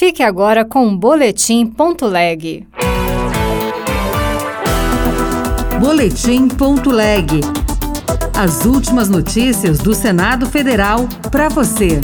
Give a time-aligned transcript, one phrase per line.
[0.00, 2.66] Fique agora com o Boletim Ponto Leg.
[5.78, 7.42] Boletim Ponto Leg.
[8.34, 12.00] As últimas notícias do Senado Federal para você.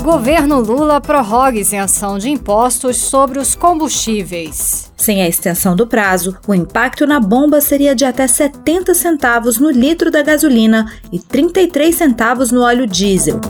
[0.00, 4.92] Governo Lula prorroga isenção de impostos sobre os combustíveis.
[4.96, 9.72] Sem a extensão do prazo, o impacto na bomba seria de até 70 centavos no
[9.72, 13.40] litro da gasolina e 33 centavos no óleo diesel.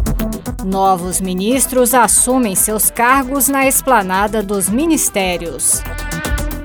[0.65, 5.81] Novos ministros assumem seus cargos na esplanada dos ministérios.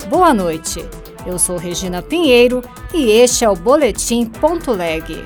[0.08, 0.84] Boa noite.
[1.24, 2.60] Eu sou Regina Pinheiro
[2.92, 5.24] e este é o Boletim Ponto Leg.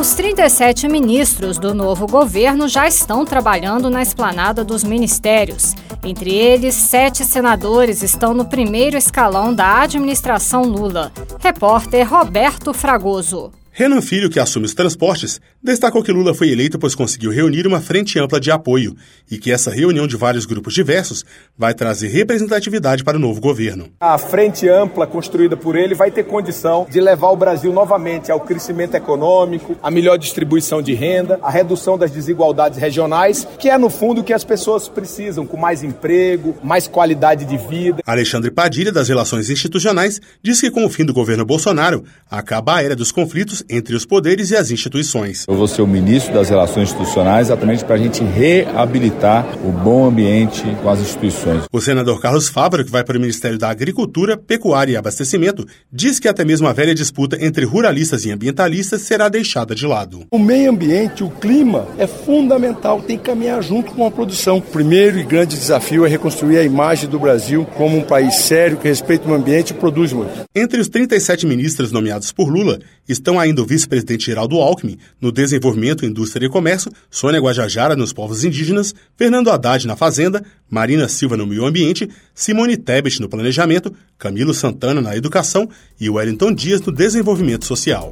[0.00, 5.74] Os 37 ministros do novo governo já estão trabalhando na esplanada dos ministérios.
[6.02, 11.12] Entre eles, sete senadores estão no primeiro escalão da administração Lula.
[11.38, 13.52] Repórter Roberto Fragoso.
[13.74, 17.80] Renan Filho, que assume os transportes, destacou que Lula foi eleito pois conseguiu reunir uma
[17.80, 18.94] frente ampla de apoio
[19.30, 21.24] e que essa reunião de vários grupos diversos
[21.56, 23.88] vai trazer representatividade para o novo governo.
[23.98, 28.40] A frente ampla construída por ele vai ter condição de levar o Brasil novamente ao
[28.40, 33.88] crescimento econômico, a melhor distribuição de renda, a redução das desigualdades regionais, que é no
[33.88, 38.02] fundo o que as pessoas precisam, com mais emprego, mais qualidade de vida.
[38.04, 42.82] Alexandre Padilha, das Relações Institucionais, diz que com o fim do governo Bolsonaro, acaba a
[42.82, 45.44] era dos conflitos entre os poderes e as instituições.
[45.48, 50.06] Eu vou ser o ministro das Relações Institucionais exatamente para a gente reabilitar o bom
[50.06, 51.64] ambiente com as instituições.
[51.72, 56.18] O senador Carlos Fávaro, que vai para o Ministério da Agricultura, Pecuária e Abastecimento, diz
[56.18, 60.26] que até mesmo a velha disputa entre ruralistas e ambientalistas será deixada de lado.
[60.30, 64.58] O meio ambiente, o clima, é fundamental, tem que caminhar junto com a produção.
[64.58, 68.76] O primeiro e grande desafio é reconstruir a imagem do Brasil como um país sério
[68.76, 70.32] que respeita o ambiente e produz muito.
[70.54, 72.78] Entre os 37 ministros nomeados por Lula
[73.08, 78.12] estão ainda ainda o vice-presidente Geraldo Alckmin no Desenvolvimento, Indústria e Comércio, Sônia Guajajara nos
[78.12, 83.94] povos indígenas, Fernando Haddad na Fazenda, Marina Silva no Meio Ambiente, Simone Tebet no Planejamento,
[84.18, 85.68] Camilo Santana na Educação
[86.00, 88.10] e Wellington Dias no Desenvolvimento Social.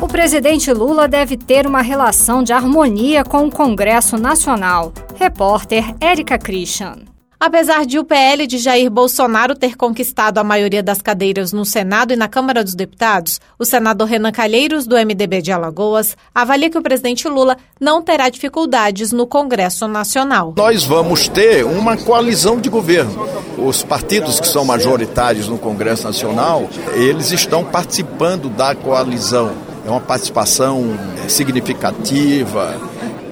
[0.00, 4.92] O presidente Lula deve ter uma relação de harmonia com o Congresso Nacional.
[5.16, 7.11] Repórter Érica Christian.
[7.44, 12.12] Apesar de o PL de Jair Bolsonaro ter conquistado a maioria das cadeiras no Senado
[12.12, 16.78] e na Câmara dos Deputados, o senador Renan Calheiros, do MDB de Alagoas, avalia que
[16.78, 20.54] o presidente Lula não terá dificuldades no Congresso Nacional.
[20.56, 23.26] Nós vamos ter uma coalizão de governo.
[23.58, 29.50] Os partidos que são majoritários no Congresso Nacional, eles estão participando da coalizão.
[29.84, 32.80] É uma participação significativa,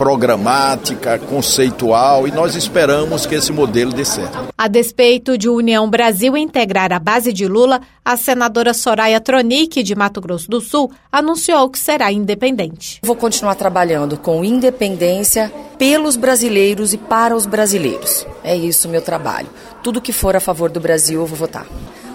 [0.01, 4.49] programática, conceitual e nós esperamos que esse modelo dê certo.
[4.57, 9.95] A despeito de União Brasil integrar a base de Lula, a senadora Soraya Tronic, de
[9.95, 12.99] Mato Grosso do Sul, anunciou que será independente.
[13.03, 18.27] Vou continuar trabalhando com independência pelos brasileiros e para os brasileiros.
[18.43, 19.49] É isso o meu trabalho.
[19.83, 21.67] Tudo que for a favor do Brasil, eu vou votar.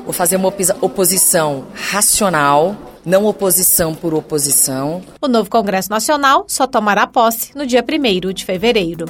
[0.04, 0.52] Vou fazer uma
[0.82, 5.02] oposição racional não oposição por oposição.
[5.22, 9.06] O novo Congresso Nacional só tomará posse no dia 1 de fevereiro.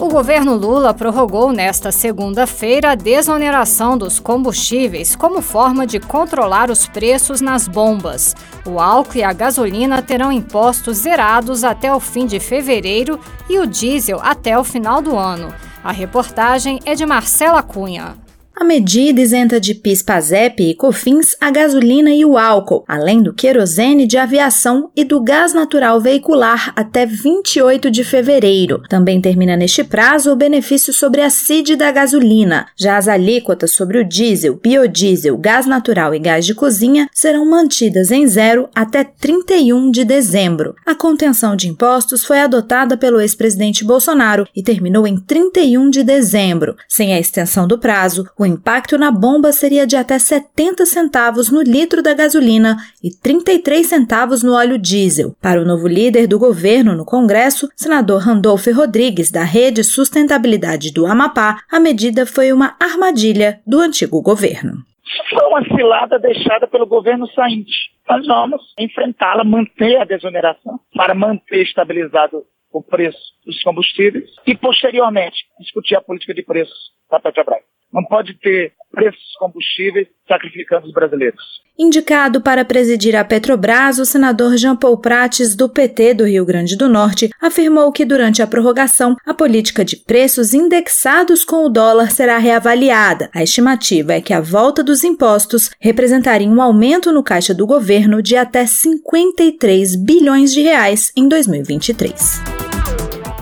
[0.00, 6.88] O governo Lula prorrogou nesta segunda-feira a desoneração dos combustíveis como forma de controlar os
[6.88, 8.34] preços nas bombas.
[8.64, 13.66] O álcool e a gasolina terão impostos zerados até o fim de fevereiro e o
[13.66, 15.52] diesel até o final do ano.
[15.84, 18.16] A reportagem é de Marcela Cunha.
[18.54, 23.32] A medida isenta de PIS, PASEP e COFINS a gasolina e o álcool, além do
[23.32, 28.82] querosene de aviação e do gás natural veicular até 28 de fevereiro.
[28.88, 32.66] Também termina neste prazo o benefício sobre a CID da gasolina.
[32.76, 38.10] Já as alíquotas sobre o diesel, biodiesel, gás natural e gás de cozinha serão mantidas
[38.10, 40.74] em zero até 31 de dezembro.
[40.84, 46.76] A contenção de impostos foi adotada pelo ex-presidente Bolsonaro e terminou em 31 de dezembro.
[46.86, 51.62] Sem a extensão do prazo, o impacto na bomba seria de até 70 centavos no
[51.62, 55.34] litro da gasolina e 33 centavos no óleo diesel.
[55.40, 61.06] Para o novo líder do governo no Congresso, senador Randolfo Rodrigues, da Rede Sustentabilidade do
[61.06, 64.84] Amapá, a medida foi uma armadilha do antigo governo.
[65.30, 67.90] Foi uma cilada deixada pelo governo sainte.
[68.08, 75.36] Nós vamos enfrentá-la, manter a desoneração, para manter estabilizado o preço dos combustíveis e, posteriormente,
[75.58, 77.69] discutir a política de preços da Petrobras.
[77.92, 81.42] Não pode ter preços combustíveis sacrificando os brasileiros.
[81.78, 86.76] Indicado para presidir a Petrobras, o senador Jean Paul Prates, do PT do Rio Grande
[86.76, 92.10] do Norte, afirmou que durante a prorrogação, a política de preços indexados com o dólar
[92.10, 93.30] será reavaliada.
[93.34, 98.22] A estimativa é que a volta dos impostos representaria um aumento no caixa do governo
[98.22, 102.59] de até 53 bilhões de reais em 2023.